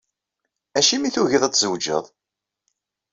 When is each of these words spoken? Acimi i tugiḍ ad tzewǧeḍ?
Acimi 0.77 1.05
i 1.07 1.11
tugiḍ 1.15 1.43
ad 1.43 1.53
tzewǧeḍ? 1.53 2.05